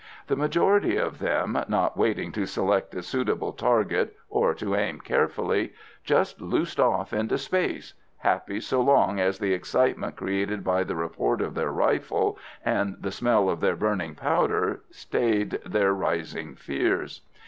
The 0.25 0.35
majority 0.35 0.97
of 0.97 1.19
them, 1.19 1.63
not 1.67 1.95
waiting 1.95 2.31
to 2.31 2.47
select 2.47 2.95
a 2.95 3.03
suitable 3.03 3.53
target 3.53 4.15
or 4.31 4.55
to 4.55 4.73
aim 4.75 4.99
carefully, 4.99 5.75
just 6.03 6.41
loosed 6.41 6.79
off 6.79 7.13
into 7.13 7.37
space, 7.37 7.93
happy 8.17 8.59
so 8.61 8.81
long 8.81 9.19
as 9.19 9.37
the 9.37 9.53
excitement 9.53 10.15
created 10.15 10.63
by 10.63 10.83
the 10.83 10.95
report 10.95 11.39
of 11.39 11.53
their 11.53 11.71
rifle 11.71 12.39
and 12.65 12.97
the 12.99 13.11
smell 13.11 13.47
of 13.47 13.59
their 13.59 13.75
burning 13.75 14.15
powder 14.15 14.81
stayed 14.89 15.59
their 15.67 15.93
rising 15.93 16.55
fears. 16.55 17.21